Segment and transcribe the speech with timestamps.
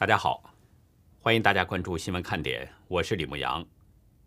[0.00, 0.42] 大家好，
[1.18, 3.62] 欢迎大家关注新闻看点，我是李牧阳。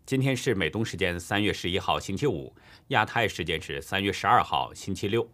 [0.06, 2.54] 今天是美东时间三月十一号星期五，
[2.90, 5.28] 亚太时间是三月十二号星期六。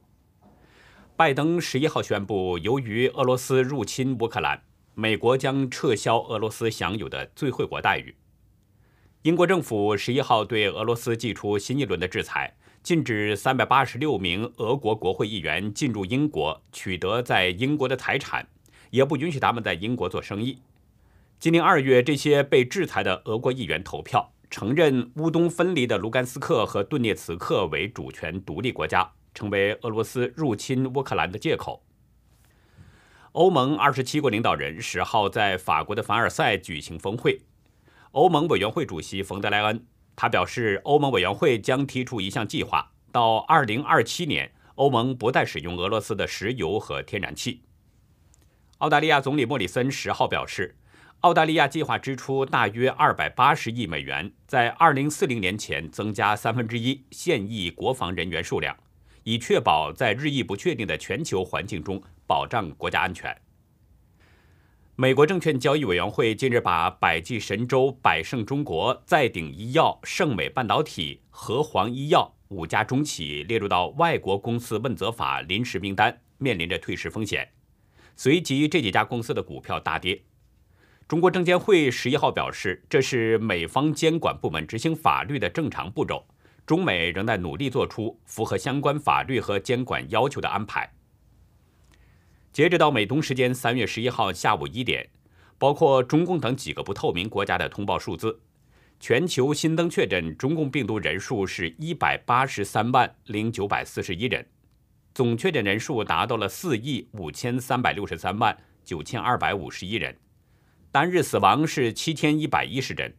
[1.14, 4.62] 拜登十一号宣布，由于俄罗斯入侵乌克兰，
[4.94, 8.16] 美国将撤销俄罗斯享有的最惠国待遇。
[9.20, 18.48] 英国政府十一号对俄罗斯寄出新一轮的制裁，禁止三百八十六名俄国国会议员进入英国，取得在英国的财产。
[18.90, 20.58] 也不允许他们在英国做生意。
[21.38, 31.82] 今年二月，这些被制裁的俄国议员投票，承认乌东分离的卢甘斯克和顿涅茨克为主权独立国家，成为俄罗斯入侵乌克兰的借口。
[33.32, 37.40] 欧盟二十七国领导人十号在法国的凡尔赛举行峰会，
[38.10, 47.62] 欧盟委员会主席冯德莱恩他表示，欧盟委员会将提出一项计划，到二零二七年，欧盟不再使用俄罗斯的石油和天然气。
[48.80, 50.74] 澳大利亚总理莫里森十号表示，
[51.20, 58.74] 澳大利亚计划支出大约二百八十亿美元，在二零四零年前增加三分之一现役国防人员数量，
[59.22, 63.36] 以确保在日益不确定的全球环境中保障国家安全。
[64.96, 77.46] 美国证券交易委员会近日把百济神州、百胜中国、再鼎医药、盛美半导体、和黄医药五家中企列入到外国公司问责法临时名单，面临着退市风险。
[78.16, 80.22] 随即，这几家公司的股票大跌。
[81.08, 86.24] 中国证监会十一号表示，这是美方监管部门执行法律的正常步骤，
[86.64, 90.92] 中美仍在努力做出符合相关法律和监管要求的安排。
[92.52, 95.08] 截止到美东时间三月十一号下午一点，
[95.58, 98.40] 包括中共等几个不透明国家的通报数字，
[99.00, 104.46] 全球新增确诊中共病毒人数是一百八十三万零九百四十一人。
[105.12, 110.16] 总确诊人数达到了四亿五千三百六十三万九千二百五十一人，
[110.92, 113.14] 单日死亡是七千一百一十人，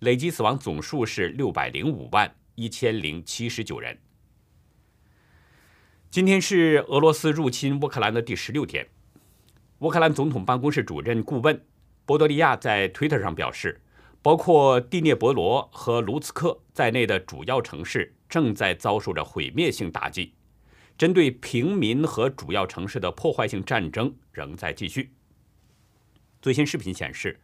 [0.00, 3.96] 累计死亡总数是六百零五万一千零七十九人。
[6.10, 8.86] 今天是俄罗斯入侵乌克兰的第十六天，
[9.78, 11.64] 乌克兰总统办公室主任顾问
[12.04, 13.80] 波多利亚在推特上表示，
[14.22, 20.34] 包括蒂涅伯罗和卢茨克在内的主要城市正在遭受着毁灭性打击。
[20.98, 25.14] 针对平民和主要城市的破坏性战争仍在继续。
[26.42, 27.40] 最新视频显示，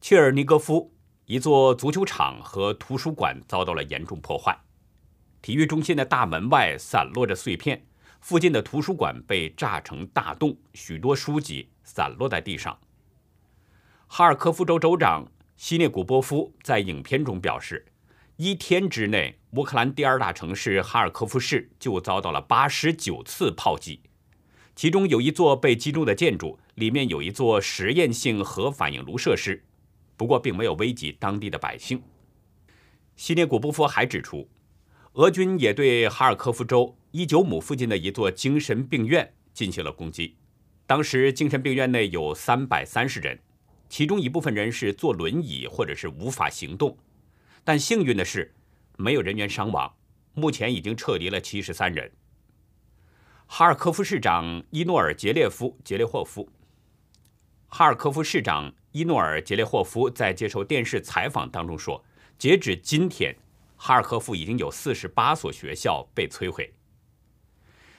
[0.00, 0.94] 切尔尼戈夫
[1.26, 4.56] 一座足球场和图书馆遭到了严重破坏，
[5.42, 7.84] 体育中心的大门外散落着碎片，
[8.20, 12.78] 附近的图书馆被炸成大洞，许多书籍散落在地上。
[14.06, 17.86] 哈尔科夫州州长西涅古波夫在影片中表示。
[18.36, 24.00] 一天之内，乌克兰第二大城市哈尔科夫市就遭到了八十九次炮击，
[24.74, 29.62] 其中有一座被击中的建筑里面有一座实验性核反应炉设施，
[30.16, 32.02] 不过并没有危及当地的百姓。
[33.14, 34.48] 西涅古波夫还指出，
[35.12, 40.34] 俄军也对哈尔科夫州伊久姆附近的一座精神病院进行了攻击，
[40.84, 43.38] 当时精神病院内有三百三十人，
[43.88, 46.98] 其中一部分人是坐轮椅或者是无法行动。
[47.62, 48.52] 但幸运的是，
[48.96, 49.92] 没有人员伤亡。
[50.34, 52.10] 目前已经撤离了七十三人。
[53.46, 56.48] 哈尔科夫市长伊诺尔杰列夫杰列霍夫，
[57.68, 62.02] 哈尔科夫市长伊诺尔杰列霍夫在接受电视采访当中说，
[62.36, 63.36] 截止今天，
[63.76, 66.72] 哈尔科夫已经有四十八所学校被摧毁。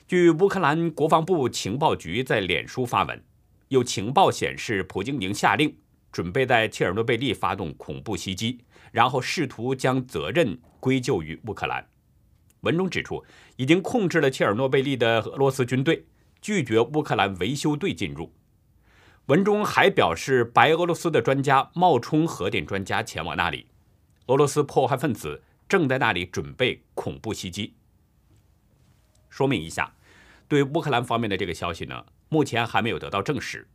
[0.08, 3.24] 据乌克兰国防部情报局在脸书发文，
[3.70, 5.78] 有情报显示，普京已经下令。
[6.12, 8.62] 准备在切尔诺贝利发动恐怖袭击，
[8.94, 11.84] 然后试图将责任归咎于乌克兰。
[12.62, 13.26] 文中指出，
[13.56, 16.06] 已经控制了切尔诺贝利的俄罗斯军队
[16.40, 18.32] 拒绝乌克兰维修队进入。
[19.26, 23.66] 文中还表示，白俄罗斯的专家冒充核电专家前往那里，
[24.28, 27.74] 俄罗斯破坏分子正在那里准备恐怖袭击。
[29.28, 29.96] 说明一下，
[30.48, 33.68] 对乌克兰方面的这个消息呢，目前还没有得到证实。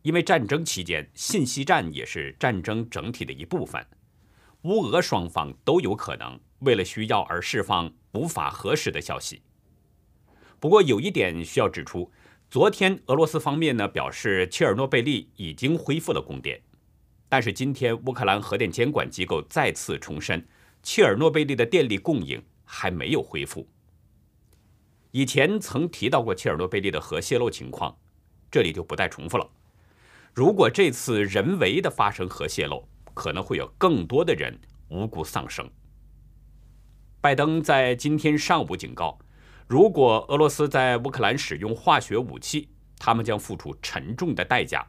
[0.00, 3.84] 因为战争期间，信息战也是战争整体的一部分，
[4.62, 9.42] 乌俄双方都有可能为了需要而释放无法核实的消息。
[10.58, 12.10] 不过有一点需要指出，
[12.50, 16.60] 昨天俄罗斯方面呢表示切尔诺贝利已经恢复了供电，
[17.28, 20.44] 但是今天乌克兰核电监管机构再次重申，
[20.82, 23.68] 切尔诺贝利的电力供应还没有恢复。
[25.12, 27.96] 以前曾提到过切尔诺贝利的核泄漏情况，
[28.50, 29.48] 这里就不再重复了。
[30.34, 32.86] 如果这次人为的发生核泄漏，
[33.18, 34.56] 可能会有更多的人
[34.90, 35.68] 无辜丧生。
[37.20, 39.18] 拜登在今天上午警告，
[39.66, 44.86] 如果俄罗斯在乌克兰使用化学武器，他们将付出沉重的代价。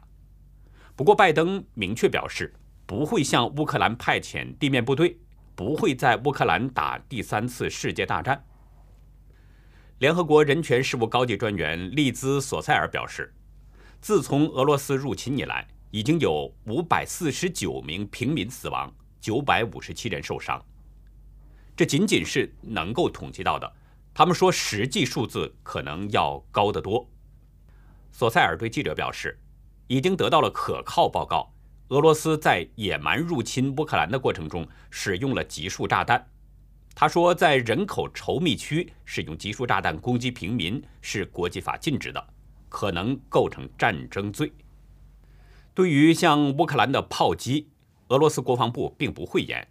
[0.94, 2.54] 不过，拜登明确表示
[2.86, 5.18] 不会向乌克兰派遣地面部队，
[5.56, 8.44] 不会在乌克兰打第三次世界大战。
[9.98, 13.34] 联合国人权事务高级专员利兹·索塞尔表示，
[14.00, 20.64] 自从俄罗斯入侵以来，已经有五百四十九名平民死亡，九百五十七人受伤。
[21.76, 23.72] 这仅仅是能够统计到的，
[24.14, 27.08] 他们说实际数字可能要高得多。
[28.12, 29.38] 索塞尔对记者表示，
[29.86, 31.52] 已经得到了可靠报告，
[31.88, 36.24] 俄罗斯在野蛮入侵乌克兰的过程中使用了集束炸弹。
[36.94, 42.24] 他说，在人口稠密区使用集束炸弹攻击平民是国际法禁止的，
[42.68, 44.52] 可能构成战争罪。
[45.80, 47.70] 对于向乌克兰的炮击，
[48.08, 49.66] 俄罗斯国防部并不讳言。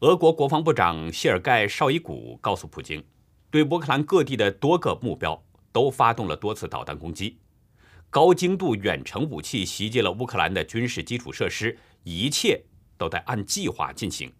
[0.00, 3.02] 俄国国防部长谢尔盖·绍伊古告诉普京，
[3.50, 5.42] 对乌克兰各地的多个目标
[5.72, 7.38] 都发动了多次导弹攻击，
[8.10, 12.62] 高精度远程武器袭击了乌克兰的军事基础设施，一切
[12.98, 14.30] 都在按计划进行。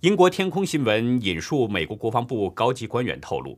[0.00, 3.56] 英国天空新闻引述美国国防部高级官员透露，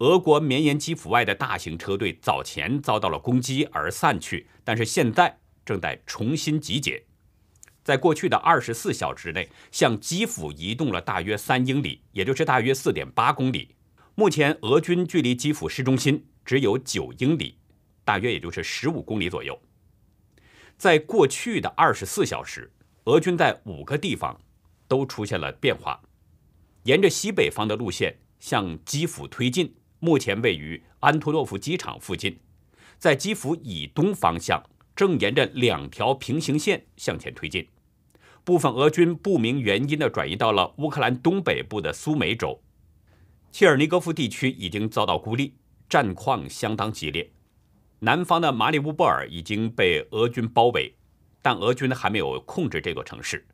[0.00, 7.04] 俄国绵延基辅外的大型车队早前遭到了攻击而散去，但是现在正在重新集结。
[7.84, 13.74] 在过去的二十四小时内，向基辅移动了大约三英里，也就是大约四点八公里。
[14.14, 17.58] 目前，俄军距离基辅市中心只有九英里，
[18.04, 19.60] 大约也就是十五公里左右。
[20.78, 22.72] 在过去的二十四小时，
[23.04, 24.40] 俄军在五个地方。
[24.88, 26.02] 都出现了变化，
[26.82, 32.38] 沿着西北方的路线向基辅推进，目前位于安托诺夫机场附近。
[32.98, 34.62] 在基辅以东方向，
[34.94, 37.66] 正沿着两条平行线向前推进。
[38.42, 42.60] 部分俄军不明原因的转移到了乌克兰东北部的苏梅州，
[43.52, 45.54] 切尔尼戈夫地区已经遭到孤立，
[45.88, 47.30] 战况相当激烈。
[48.00, 50.94] 南方的马里乌波尔已经被俄军包围，
[51.42, 53.46] 但俄军还没有控制这座城市。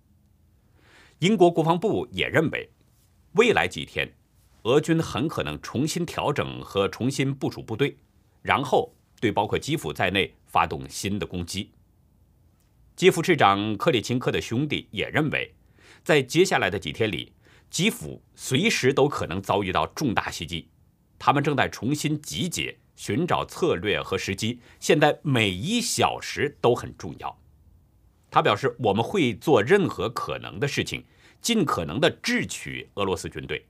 [1.18, 2.70] 英国国防部也认为，
[3.32, 4.12] 未来几天，
[4.66, 7.96] 俄军很可能重新调整和重新部署部队，
[8.42, 11.70] 然后对包括基辅在内发动新的攻击。
[12.96, 15.54] 基辅市长克里钦科的兄弟也认为，
[16.02, 17.32] 在接下来的几天里，
[17.70, 20.68] 基辅随时都可能遭遇到重大袭击。
[21.16, 24.58] 他们正在重新集结，寻找策略和时机。
[24.80, 27.38] 现在每一小时都很重要。
[28.32, 31.04] 他表示：“我们会做任何可能的事情，
[31.40, 33.64] 尽可能的智取俄罗斯军队，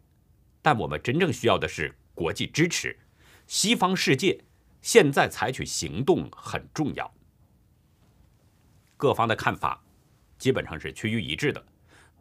[0.67, 2.99] 但我们真正需要的是国际支持。
[3.47, 4.37] 西方世界
[4.83, 7.15] 现在采取行动很重要。
[8.97, 9.81] 各方的看法
[10.39, 11.65] 基本上是趋于一致的，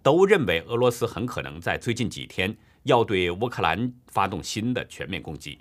[0.04, 5.58] 都认为俄罗斯很可能在最近几天要对乌克兰发动新的全面攻击。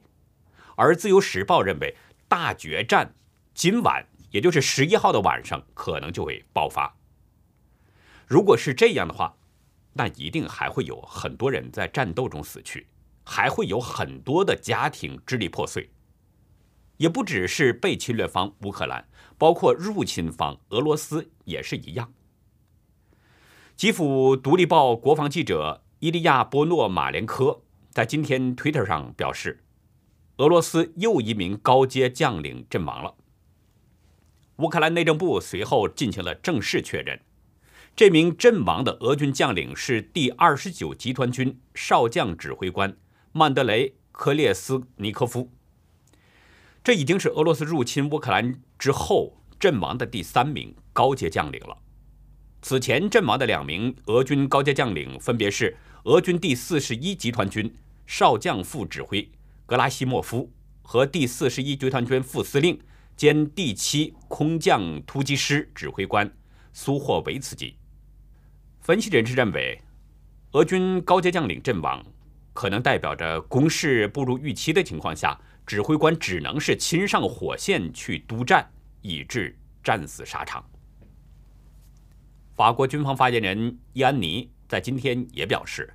[0.76, 1.96] 而《自由时报》认为，
[2.28, 3.14] 大决战
[3.54, 6.96] 今晚。”也就是十一号的晚上，可能就会爆发。
[8.26, 9.36] 如果是这样的话，
[9.94, 12.86] 那一定还会有很多人在战斗中死去，
[13.24, 15.88] 还会有很多的家庭支离破碎。
[16.96, 19.08] 也不只是被侵略方乌克兰，
[19.38, 22.12] 包括入侵方俄罗斯也是一样。
[23.74, 29.64] 基辅独立报国防记者伊利亚波诺马连科在今天 Twitter 上表示，
[30.36, 33.14] 俄罗斯又一名高阶将领阵亡了。
[34.58, 37.20] 乌克兰内政部随后进行了正式确认，
[37.96, 42.96] 这名阵亡的俄军将领是第二十九集团军少将指挥官
[43.32, 45.52] 曼德雷·科列斯尼科夫。
[46.82, 51.78] 这已经是俄罗斯入侵乌克兰之后阵亡的第三名高阶将领了。
[52.62, 57.72] 此前阵亡的两名俄军高阶将领分别是俄军第四十一集团军
[58.06, 59.30] 少将副指挥
[59.66, 62.78] 格拉西莫夫和第四十一集团军副司令。
[63.16, 66.28] 兼第七空降突击师指挥官
[66.72, 67.76] 苏霍维茨基。
[68.84, 69.80] 分析人士认为，
[70.52, 72.04] 俄军高阶将领阵亡，
[72.52, 80.62] 可能代表着攻势不如预期的情况下，指挥官只能是亲上火线去督战，以致战死沙场。
[82.54, 85.90] 法国军方发言人伊安尼在今天也表示，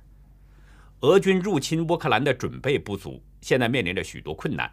[1.02, 4.68] 俄军入侵乌克兰的准备不足，现在面临着许多困难。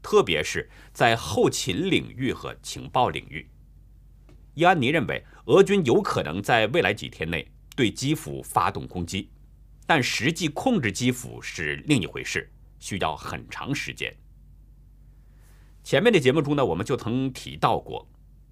[0.00, 3.44] 特别是在后勤领域和情报领域，
[4.58, 9.30] 伊安尼认为，俄军有可能在未来几天内对基辅发动攻击，
[9.86, 12.50] 但实际控制基辅是另一回事，
[12.80, 14.12] 需要很长时间。
[15.84, 18.04] 前面的节目中呢，我们就曾提到过，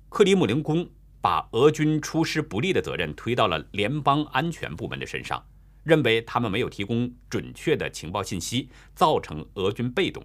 [0.09, 0.89] 克里姆林宫
[1.21, 5.45] 把俄军出师不利的责任推到了联邦安全部门的身上，
[5.83, 10.25] 认为他们没有提供准确的情报信息，造成俄军被动。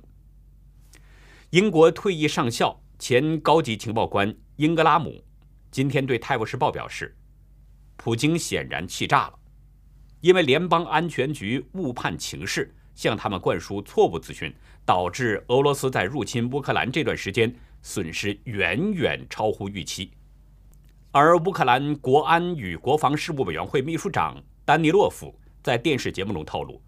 [1.50, 5.24] 英国退役上校、前高级情报官英格拉姆
[5.72, 7.16] 今天对《泰晤士报》表示，
[7.96, 9.40] 普京显然气炸了，
[10.20, 14.54] 因为联邦安全局误判情势，向他们灌输错误资讯，
[14.86, 20.12] 导致俄罗斯在入侵乌克兰这段时间损失远远超乎预期。
[21.12, 26.82] 而乌克兰国安与国防事务委员会秘书长丹尼洛夫在电视节目中透露，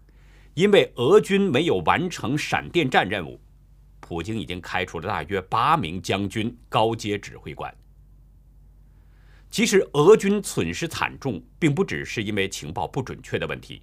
[0.52, 3.40] 因为俄军没有完成闪电战任务，
[4.00, 7.74] 普京已经开除了大约八名将军、高阶指挥官。
[9.54, 13.82] 其实，俄军损失惨重，并不只是因为情报不准确的问题。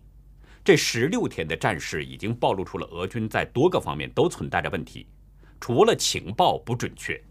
[0.65, 5.07] 这十六天的战事已经暴露出了俄军在多个方面都存在着问题，
[5.61, 7.23] 除了情报不准确，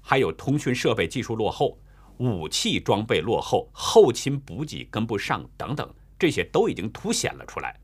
[0.00, 1.78] 还有通讯设备技术落后。
[2.16, 7.78] 武器装备落后，后勤补给跟不上，等等，这些都已经凸显了出来。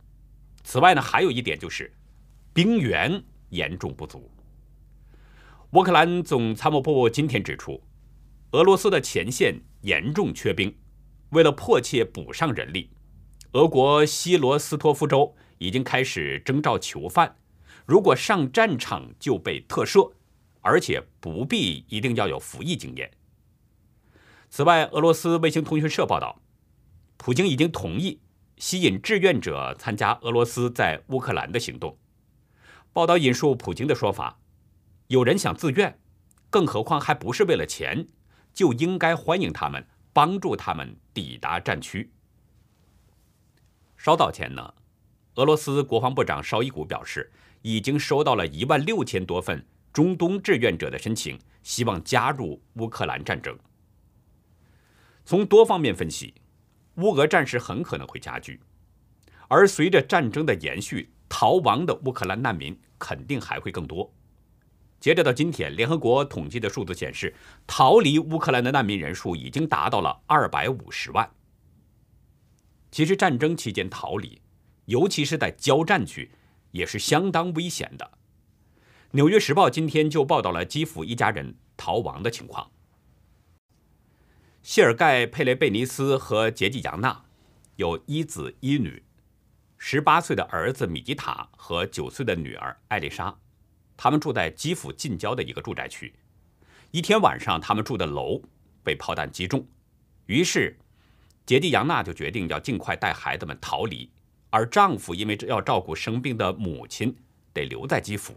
[0.64, 1.92] 此外呢，还有一点就是
[2.54, 4.30] 兵源严重不足。
[5.72, 7.78] 乌克兰总参谋部今天指出，
[8.52, 10.76] 俄罗斯的前线严重缺兵，
[11.30, 12.90] 为了迫切补上人力，
[13.52, 17.34] 俄国西罗斯托夫州已经开始征召囚犯，
[17.86, 20.12] 如果上战场就被特赦，
[20.60, 23.10] 而且不必一定要有服役经验。
[24.50, 26.42] 此外，俄罗斯卫星通讯社报道，
[27.16, 28.20] 普京已经同意
[28.58, 31.96] 吸引志愿者参加俄罗斯在乌克兰的行动。
[32.92, 34.38] 报道引述普京的说法
[35.08, 35.98] ：“有人想自愿，
[36.50, 38.06] 更何况还不是为了钱，
[38.52, 42.12] 就应该欢迎他们，帮助他们抵达战区。”
[43.96, 44.74] 稍早前呢，
[45.36, 47.30] 俄罗斯国防部长绍伊古表示，
[47.62, 53.56] 已经收到了一万六千多份中东志愿者的申请，希望加入乌克兰战争。
[55.24, 56.34] 从多方面分析，
[56.96, 58.60] 乌俄战事很可能会加剧，
[59.46, 64.12] 而随着战争的延续，逃亡的乌克兰难民肯定还会更多。
[65.02, 67.34] 截止到今天，联合国统计的数字显示，
[67.66, 71.28] 逃离乌克兰的难民人数已经达到了二百五十万。
[72.92, 74.40] 其实，战争期间逃离，
[74.84, 76.30] 尤其是在交战区，
[76.70, 78.12] 也是相当危险的。
[79.10, 82.70] 《纽约时报》今天就报道了基辅一家人逃亡的情况。
[84.62, 87.24] 谢尔盖·佩雷贝尼斯和杰季扬娜
[87.74, 89.02] 有一子一女，
[89.76, 93.36] 十八岁的儿子米吉塔和九岁的女儿艾丽莎，
[94.02, 96.12] 他们住在基辅近郊的一个住宅区。
[96.90, 98.42] 一天晚上，他们住的楼
[98.82, 99.64] 被炮弹击中，
[100.26, 100.76] 于是
[101.46, 104.10] 杰蒂扬娜就决定要尽快带孩子们逃离，
[104.50, 107.14] 而丈夫因为要照顾生病的母亲，
[107.52, 108.36] 得留在基辅。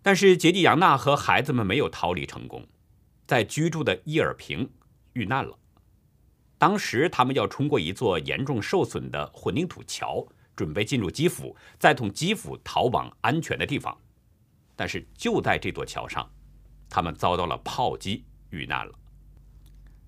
[0.00, 2.66] 但是杰蒂扬娜和孩子们没有逃离成功，
[3.26, 4.66] 在居住的伊尔平。
[5.12, 5.58] 遇难了。
[6.56, 13.94] 当时他们要冲过一座严重受损的混凝土桥，准备进入基辅，再从基辅逃往安全的地方。
[14.74, 16.30] 但是就在这座桥上，
[16.88, 18.92] 他们遭到了炮击，遇难了。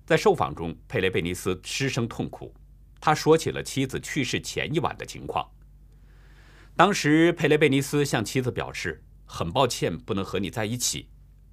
[0.05, 2.53] 在受访中，佩雷贝尼斯失声痛哭，
[2.99, 5.49] 他说起了妻子去世前一晚的情况。
[6.75, 11.09] 当时佩雷贝尼斯向妻子表示：“很抱歉不能和你在一起，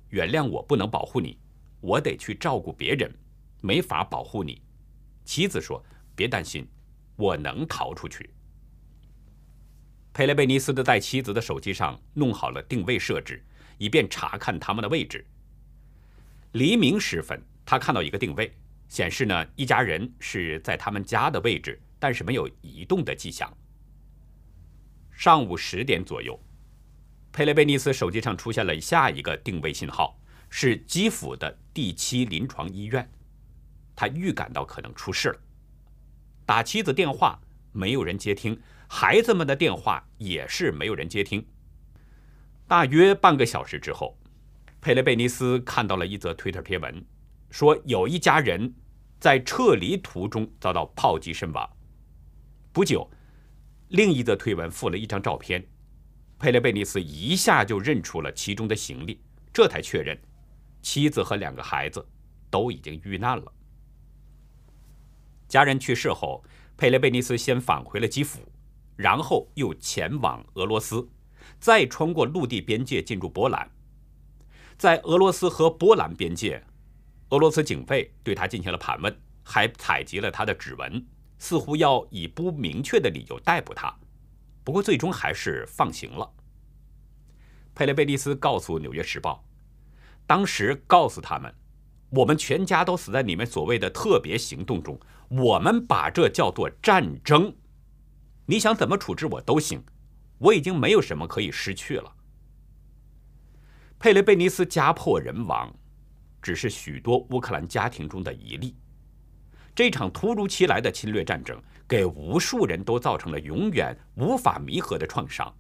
[0.09, 1.39] 原谅我不能保护你，
[1.81, 3.11] 我得去照顾别人。”
[3.65, 4.61] 没法保护你，
[5.25, 5.81] 妻子说
[6.17, 6.69] ：“别担心，
[7.15, 8.29] 我能逃出去。”
[10.13, 13.43] 佩雷贝尼斯的在妻子的手机上弄好了定位设置，
[13.79, 15.25] 以便查看他们的位置。
[16.53, 18.53] 黎明时分，他看到一个定位，
[18.89, 23.51] 显示呢一家人是在他们家的位置，但是没有移动的迹象。
[25.11, 26.39] 上午十点左右，
[27.33, 30.19] 佩雷贝尼斯手机上出现了下一个定位信号，
[30.51, 33.11] 是基辅的第七临床医院。
[33.97, 35.41] 他预感到可能出事了，
[36.45, 37.41] 打妻子电话
[37.73, 38.61] 没有人接听，
[38.95, 41.43] 孩子们的电话也是没有人接听。
[42.69, 44.19] 大约半个小时之后，
[44.83, 47.03] 佩雷贝尼斯看到了一则推特贴文，
[47.51, 48.75] 说有一家人
[49.19, 51.67] 在撤离途中遭到炮击身亡。
[52.71, 53.11] 不久，
[53.89, 55.67] 另一则推文附了一张照片，
[56.39, 59.23] 佩雷贝尼斯一下就认出了其中的行李，
[59.55, 60.21] 这才确认
[60.83, 62.07] 妻子和两个孩子
[62.51, 63.53] 都已经遇难了。
[65.49, 66.45] 家人去世后，
[66.77, 68.41] 佩雷贝尼斯先返回了基辅，
[69.03, 71.09] 然后又前往俄罗斯，
[71.59, 73.69] 再穿过陆地边界进入波兰。
[74.79, 76.65] 在俄罗斯和波兰边界，
[77.31, 81.05] 俄罗斯警卫对他进行了盘问，还采集了他的指纹，
[81.39, 83.93] 似乎要以不明确的理由逮捕他。
[84.65, 86.31] 不过最终还是放行了。
[87.75, 89.45] 佩雷贝利斯告诉《纽约时报》，
[90.27, 91.53] 当时告诉他们。
[92.15, 97.55] 我们全家都死在你们所谓的特别行动中，我们把这叫做战争。
[98.47, 99.83] 你想怎么处置我都行，
[100.39, 102.13] 我已经没有什么可以失去了。
[103.99, 105.73] 佩雷贝尼斯家破人亡，
[106.43, 108.77] 只是许多乌克兰家庭中的一例。
[109.75, 111.59] 这场突如其来的侵略战争
[111.89, 115.55] 给无数人都造成了永远无法弥合的创伤，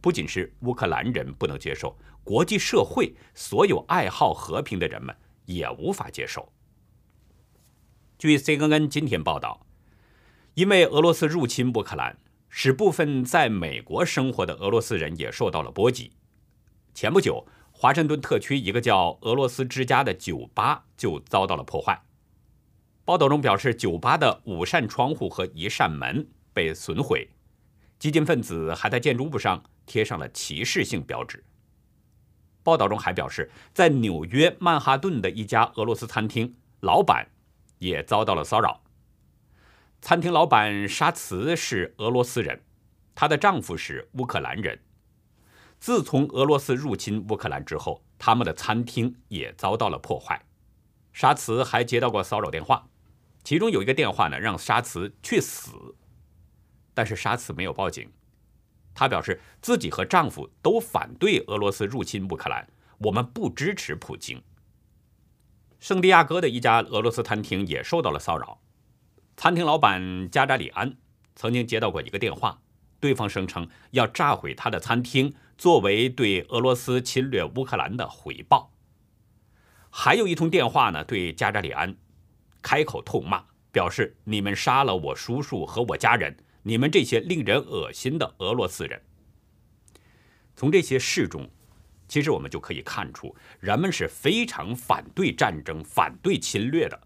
[0.00, 6.52] 不仅是乌克兰人不能接受，国际社会所有爱好和平的人们也无法接受。
[8.18, 9.64] 据 CNN 今天报道，
[10.58, 16.10] 因为俄罗斯入侵乌克兰，使部分在美国生活的俄罗斯人也受到了波及。
[16.92, 22.02] 前不久，华盛顿特区一个叫“俄罗斯之家”的酒吧就遭到了破坏。
[23.04, 27.30] 报道中表示，酒吧的五扇窗户和一扇门被损毁，
[28.00, 31.44] 激进分子还在建筑物上贴上了歧视性标志。
[32.64, 37.28] 报道中还表示，在纽约曼哈顿的一家俄罗斯餐厅，老板。
[37.78, 38.82] 也遭到了骚扰。
[40.00, 42.62] 餐厅老板沙茨是俄罗斯人，
[43.14, 44.80] 她的丈夫是乌克兰人。
[45.80, 50.44] 自从俄罗斯入侵乌克兰之后，他们的餐厅也遭到了破坏。
[51.12, 52.88] 沙茨还接到过骚扰电话，
[53.42, 55.96] 其中有一个电话呢，让沙茨去死。
[56.94, 58.10] 但是沙茨没有报警，
[58.94, 64.42] 她表示自己和丈夫都反对俄罗斯入侵乌克兰，我们不支持普京。
[65.80, 68.60] 圣地亚哥的一家俄罗斯餐厅也受到了骚扰。
[69.38, 70.96] 餐厅老板加扎里安
[71.36, 72.60] 曾经接到过一个电话，
[72.98, 78.72] 对方声称要炸毁他的餐厅，作为对俄罗斯侵略乌克兰的回报。
[79.90, 81.96] 还有一通电话呢，对加扎里安
[82.62, 89.00] 开口痛骂，表示你们杀了我叔叔和我家人，你们这些令人恶心的俄罗斯人。
[90.56, 91.48] 从这些事中。
[92.08, 96.98] 其实我们就可以看出，人们是非常反对战争、反对侵略的。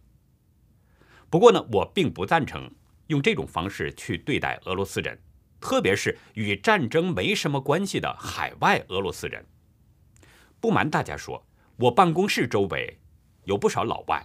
[1.32, 2.70] 不过呢，我并不赞成
[3.06, 5.18] 用这种方式去对待俄罗斯人，
[5.62, 9.42] 特别是与战争没什么关系的海外俄罗斯人。
[10.60, 11.42] 不瞒大家说，
[11.76, 12.98] 我办公室周围
[13.44, 14.22] 有不少老外，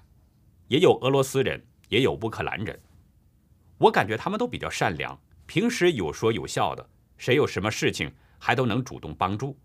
[0.68, 2.78] 也有俄罗斯人，也有乌克兰人。
[3.78, 9.58] 我感觉他们都比较善良，平时有说有笑的，谁有什么事情还都能主动帮助。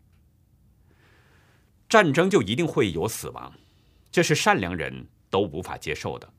[1.88, 3.52] 战争就一定会有死亡，
[4.12, 6.32] 这是善良人都无法接受的。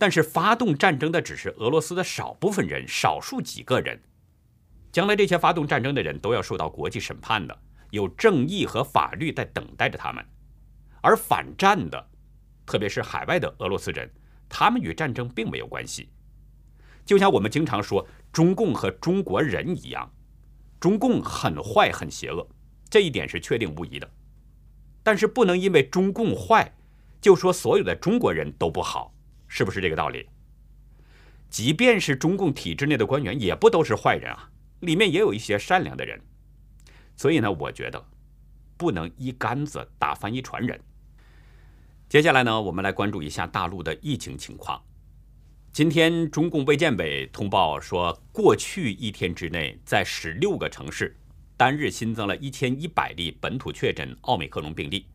[0.00, 4.00] 但是发动战争的只是俄罗斯的少部分人，少数几个人。
[4.90, 7.54] 将来这些发动战争的人都要受到国际审判的，
[7.90, 10.24] 有正义和法律在等待着他们。
[11.02, 12.08] 而反战的，
[12.64, 14.10] 特别是海外的俄罗斯人，
[14.48, 16.08] 他们与战争并没有关系。
[17.04, 20.10] 就像我们经常说中共和中国人一样，
[20.80, 22.48] 中共很坏很邪恶，
[22.88, 24.10] 这一点是确定无疑的。
[25.02, 26.74] 但是不能因为中共坏，
[27.20, 29.14] 就说所有的中国人都不好，
[29.50, 30.28] 是不是这个道理？
[31.50, 36.20] 即便是中共体制内的官员，也不都是坏人啊，里面也有一些善良的人。
[37.16, 38.06] 所以呢，我觉得
[38.76, 40.80] 不能一竿子打翻一船人。
[42.08, 44.80] 接下来呢，我们来关注一下大陆的疫情情况。
[45.72, 51.16] 今天，中共卫健委通报说，过去一天之内，在十六个城市。
[51.56, 55.06] 单日新增了一千一百例本土确诊奥密克戎病例，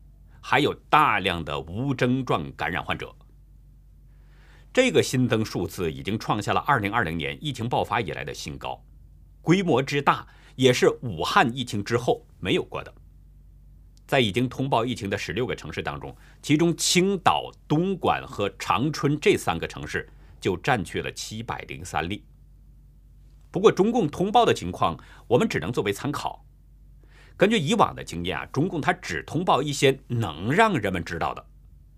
[0.42, 3.15] 还有大量的无症状感染患者。
[4.76, 8.78] 这个新增数字已经创下了二零二零年疫情爆发以来的新高，
[9.40, 12.94] 规模之大也是武汉疫情之后没有过的。
[14.06, 20.06] 在已经通报疫情的十六个城市当中，其中青岛、东莞和长春这三个城市
[20.38, 22.22] 就占据了七百零三例。
[23.50, 24.94] 不过，中共通报的情况，
[25.26, 26.44] 我们只能作为参考。
[27.34, 31.42] 根据以往的经验啊，中共它只通报一些能让人们知道的，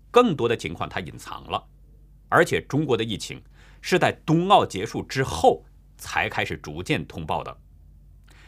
[0.09, 1.61] 更多的情况它隐藏了。
[2.29, 3.41] 而且，中国的疫情
[3.81, 5.65] 是在冬奥结束之后
[5.97, 7.57] 才开始逐渐通报的。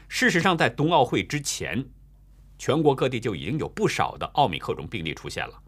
[0.08, 1.84] 事实上，在冬奥会之前，
[2.58, 5.62] 全国各地就已经有不少的奥密克戎病例出现了。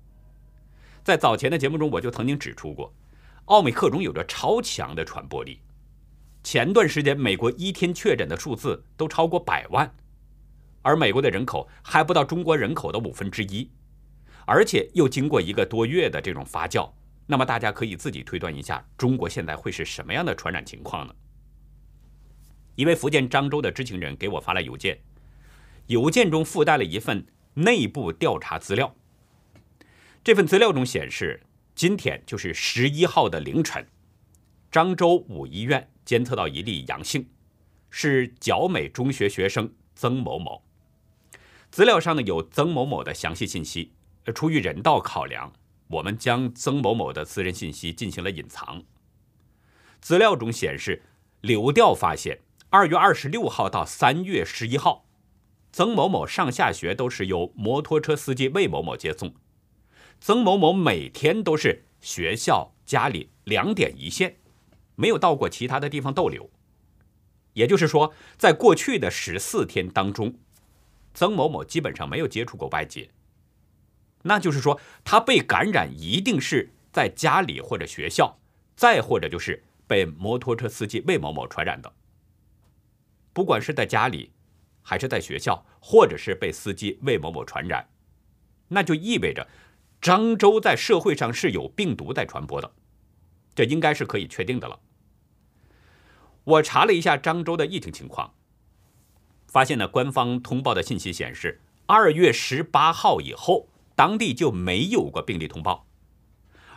[1.04, 2.94] 在早前的节目中，我就曾经指出过，
[3.46, 5.60] 奥密克戎有着超强的传播力。
[6.44, 9.96] 前段时间，美国一天确诊的数字都超过百万，
[10.82, 13.72] 而美国的人口还不到中国人口的五分之一，
[14.46, 16.92] 而且又经过一个多月的这种发酵，
[17.26, 21.16] 那么大家可以自己推断一下，中国现在会是什么样的传染情况呢？
[22.76, 25.00] 一位福建漳州的知情人给我发来邮件，
[25.88, 28.96] 邮件中附带了一份内部调查资料。
[30.24, 31.42] 这份资料中显示，
[31.76, 33.88] 今天就是十一号的凌晨，
[34.72, 35.90] 漳州五医院。
[36.06, 37.30] 监测到一例阳性，
[37.90, 40.62] 是角美中学学生曾某某。
[41.72, 43.94] 资料上呢有曾某某的详细信息，
[44.36, 45.54] 出于人道考量，
[45.94, 48.84] 我们将曾某某的私人信息进行了隐藏。
[50.02, 51.04] 资料中显示，
[51.42, 55.06] 流调发现，二月二十六号到三月十一号，
[55.72, 59.34] 曾某某上下学都是由摩托车司机魏某某接送。
[60.20, 64.38] 曾某某每天都是学校、家里两点一线，
[64.96, 66.50] 没有到过其他的地方逗留。
[67.54, 70.36] 也就是说，在过去的十四天当中，
[71.14, 73.10] 曾某某基本上没有接触过外界。
[74.24, 78.38] 那就是说，他被感染一定是在家里或者学校，
[78.76, 81.94] 再或者就是被摩托车司机魏某某传染的。
[83.32, 84.32] 不管是在家里，
[84.82, 87.88] 还是在学校，或者是被司机魏某某传染，
[88.68, 89.48] 那就意味着
[90.02, 92.72] 漳州在社会上是有病毒在传播的，
[93.56, 94.80] 这应该是可以确定的了。
[96.44, 98.34] 我查了一下漳州的疫情情况，
[99.48, 105.88] 发现呢，官方通报的信息显示，二月十八号以后，当地就没有过病例通报，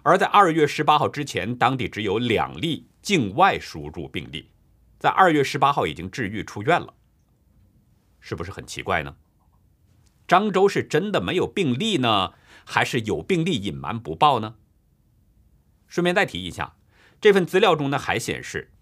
[0.03, 4.51] 而在二月十八号之前，当地只有两例境外输入病例，
[4.99, 6.95] 在二月十八号已经治愈出院了，
[8.21, 9.17] 是不是很奇怪呢？
[10.29, 14.57] 漳州是真的没有病例呢，还是有病例隐瞒不报呢？
[15.87, 16.77] 顺便再提一下，
[17.21, 18.73] 这份资料中呢还显示。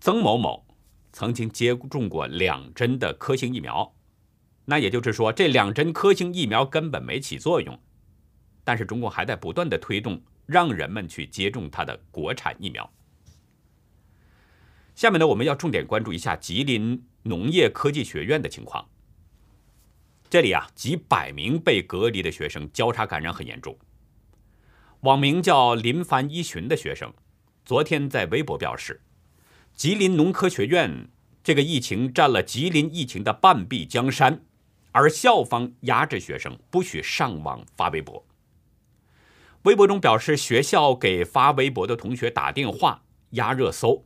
[0.00, 0.64] 曾某某
[1.12, 3.94] 曾经接种过两针的科兴疫苗，
[4.70, 7.80] 那也就是说，这两针科兴疫苗根本没起作用。
[8.64, 12.92] 但是中国还在不断的推动，让人们去接种它的国产疫苗。
[14.94, 18.86] 下面呢，我们要重点关注一下吉林农业科技学院的情况。
[20.28, 23.74] 这里啊，几百名被隔离的学生交叉感染很严重。
[25.00, 27.10] 网名叫林凡一寻的学生，
[27.64, 29.00] 昨天在微博表示。
[29.74, 31.08] 吉林农科学院
[31.42, 34.42] 这个疫情占了吉林疫情的半壁江山，
[34.98, 38.26] 而校方压制学生不许上网发微博。
[39.62, 44.04] 微博中表示，学校给发微博的同学打电话压热搜，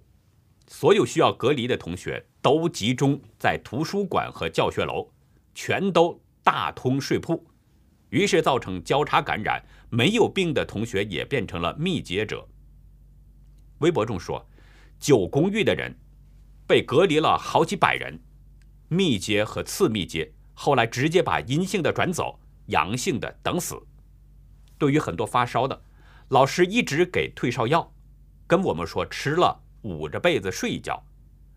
[0.67, 5.11] 所有需要隔离的同学都集中在图书馆和教学楼，
[5.55, 7.43] 全都大通睡铺，
[8.11, 12.47] 于是造成交叉感染，没有病的同学也变成了密接者。
[13.79, 14.47] 微博中说。
[15.01, 15.99] 九公寓的人
[16.65, 18.21] 被隔离了好几百人，
[18.87, 23.81] 密接和次密接，后来直接把阴性的转走，阳性的等死。
[24.79, 25.83] 对于很多发烧的，
[26.29, 27.93] 老师一直给退烧药，
[28.47, 31.03] 跟我们说吃了捂着被子睡一觉，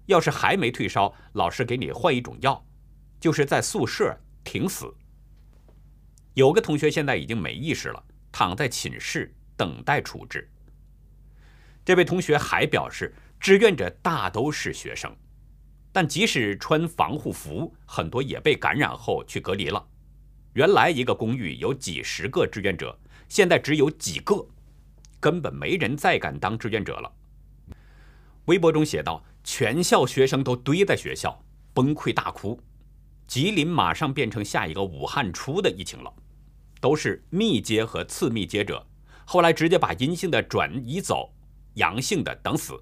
[0.06, 2.66] 要是还没退烧，老师给你换一种药，
[3.20, 4.94] 就是在宿舍挺死。
[6.34, 10.50] 有个同学现在已经没意识了，躺在寝室等待处置。
[11.84, 13.14] 这位同学还表示。
[13.38, 15.16] 志愿者大都是学生，
[15.96, 19.82] 但即使穿防护服，很多也被感染后去隔离了。
[20.52, 24.46] 原来一个公寓有几十个志愿者，现在只有几个，
[25.22, 27.10] 根本没人再敢当志愿者了。
[28.48, 31.42] 微博中写道：“全校学生都堆在学校，
[31.74, 32.60] 崩溃大哭。
[33.26, 36.14] 吉林马上变成下一个武汉出的疫情了，
[36.82, 38.86] 都是密接和次密接者，
[39.24, 41.34] 后来直接把阴性的转移走，
[41.76, 42.78] 阳性的等死。”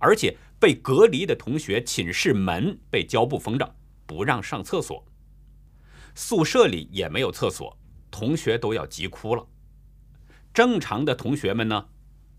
[0.00, 5.04] 而且被隔离的同学寝室门被胶布封着，不让上厕所。
[6.14, 7.78] 宿舍里也没有厕所，
[8.10, 9.46] 同学都要急哭了。
[10.52, 11.88] 正常的同学们呢，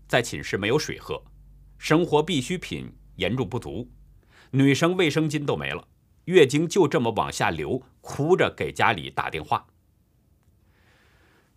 [0.06, 1.22] 在寝室没有水喝，
[1.78, 3.90] 生活必需品严重不足，
[4.50, 5.88] 女生卫生巾都没了，
[6.26, 9.66] 月经就这么往下流，哭着给家里打电话。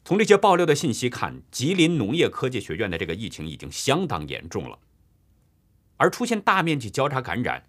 [0.06, 4.80] 从这些爆料的信息看，吉林农业科技学院的这个疫情已经相当严重了。
[5.98, 7.64] 而出现大面积交叉感染，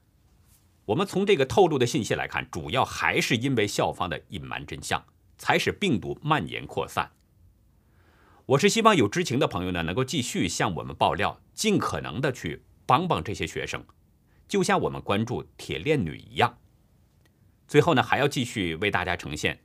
[0.86, 5.04] 我们从这个透露的信息来看，主要还是因为校方的隐瞒真相，
[5.38, 7.12] 才使病毒蔓延扩散。
[8.46, 13.84] 我是希望有知情的朋友呢，能够继续向我们爆料，尽可能的去帮帮这些学生，
[14.46, 16.58] 就像我们关注铁链女一样。
[17.66, 19.54] 最后呢，还要继续为大家呈现《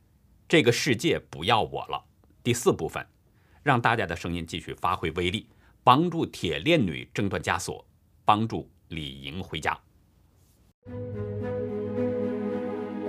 [0.48, 2.06] 这个世界不要我了》
[2.42, 3.06] 第四部分，
[3.62, 5.48] 让大家的声音继续发挥威力，
[5.84, 7.86] 帮助铁链女挣断枷锁。
[8.29, 9.77] 帮助李莹回家。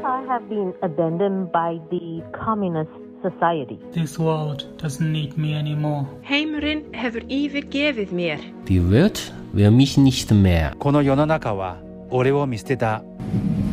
[0.07, 2.91] I have been abandoned by the communist
[3.23, 3.79] society.
[3.93, 6.07] This world doesn't need me anymore.
[6.23, 8.39] Heimurinn hefur yfirgefið mér.
[8.69, 10.77] Die Welt will mich nicht mehr.
[10.79, 11.79] この世の中は
[12.11, 13.03] 俺を見捨てた。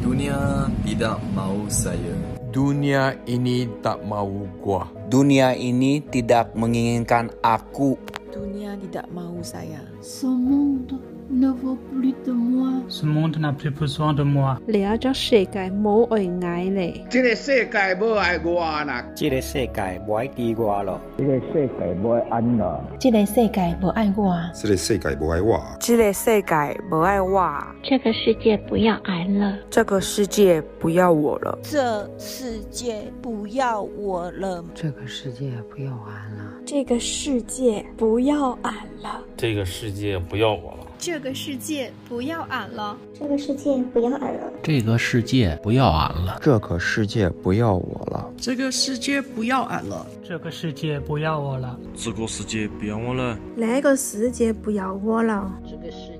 [0.01, 2.17] Dunia tidak mau saya.
[2.51, 4.29] Dunia ini tak mau
[4.61, 4.89] gua.
[5.09, 7.97] Dunia ini tidak menginginkan aku.
[8.33, 9.79] Dunia tidak mau saya.
[10.01, 12.82] Semundo ne vaut plus de moi.
[12.88, 14.58] Ce monde n'a plus besoin de moi.
[14.66, 17.04] 你要將世界冇愛愛咧。
[17.10, 19.04] 這個世界冇愛我啦。
[19.14, 21.00] 這個世界冇愛地我咯。
[21.18, 22.80] 這個世界冇愛安啦。
[22.98, 24.34] 這個世界冇愛我。
[24.54, 25.62] 這個世界冇愛我。
[25.80, 26.54] 這個世界
[26.90, 27.64] 冇愛我。
[27.82, 29.58] 這個世界不要愛了。
[29.70, 31.58] 這個世界不要我了。
[31.62, 34.64] 這世界不要我了。
[34.74, 36.48] 這個世界不要俺了。
[36.70, 56.17] 这个世界不要俺了，这个世界不要我了，这个世界不要俺了，这个世界不要俺了，这个世界不要俺了，这个世界不要我了，这个世界不要俺了，这个世界不要我了，这个世界不要我了，那个世界不要我了，这个世界不要我了，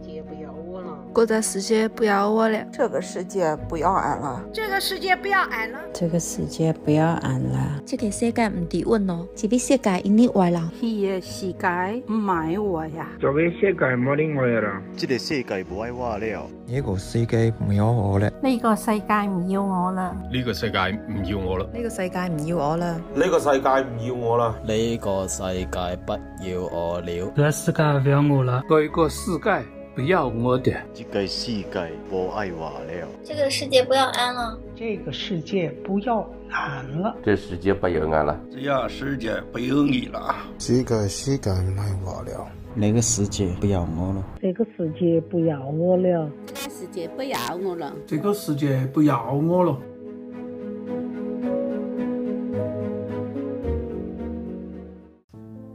[1.14, 11.68] 这个世界不要我了，这个世界不要俺了，这个世界不要俺了，这个世界不要俺了，这个世界唔抵稳咯，这个世界因你坏了，这个世界
[12.06, 26.12] 唔爱我呀，这个世界冇你爱了，这个世界不爱我了，呢个世界唔要我了，呢个世界唔要我了，呢个世界唔要我了，呢个世界唔要我了，呢个世界唔要我了，呢個世界不
[26.46, 29.50] 要我了，这个世界不要我了，这个世界
[29.98, 42.46] 不要我的，这个世界不爱我了，这个世界不要俺了，这个世界不要俺了，这世界不要俺了，這個世界不要你了，这个世界唔愛我了。
[42.76, 49.76] 那个世界不要我了，这个世界不要我了，这个世界不要我了，这个世界不要我了。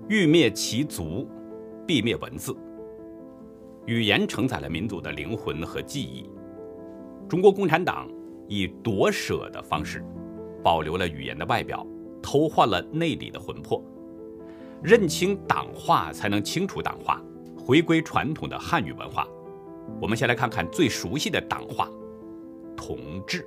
[0.07, 1.27] 欲灭其族，
[1.85, 2.55] 必灭文字。
[3.85, 6.29] 语言承载了民族的灵魂和记忆。
[7.27, 8.09] 中国共产党
[8.47, 10.03] 以夺舍的方式，
[10.63, 11.85] 保留了语言的外表，
[12.21, 13.83] 偷换了内里的魂魄。
[14.81, 17.21] 认清党化，才能清除党化，
[17.57, 19.27] 回归传统的汉语文化。
[20.01, 21.89] 我们先来看看最熟悉的党话
[22.75, 23.45] “同志”。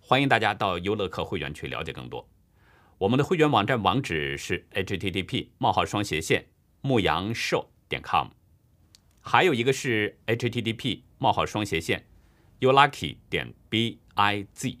[0.00, 2.26] 欢迎大家到优乐客会员去了解更多。
[2.98, 6.44] 我们的会员网站网址是 http: 冒号双斜线
[6.80, 8.28] 牧羊獸点 com，
[9.20, 12.06] 还有一个是 http: 冒号双斜线
[12.60, 14.78] youlucky 点 biz。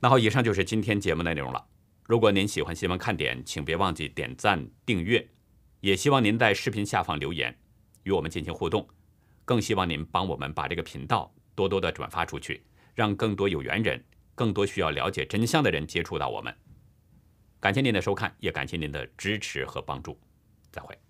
[0.00, 1.66] 那好，以上就是今天节目的內容了。
[2.04, 5.26] 如果您喜欢新闻看点，请别忘记点赞订阅，
[5.80, 7.56] 也希望您在视频下方留言
[8.02, 8.86] 与我们进行互动。
[9.46, 12.62] 更希望您帮我们把这个频道多多的转发出去，
[12.94, 16.54] 让更多有缘人、更多需要了解真相的人接触到我们。
[17.58, 20.20] 感谢您的收看，也感谢您的支持和帮助，
[20.70, 21.07] 再会。